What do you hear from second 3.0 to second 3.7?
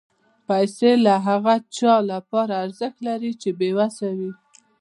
لري چې